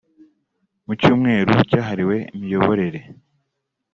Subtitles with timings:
[0.85, 2.99] Mu cyumweru cyahariwe imiyoborere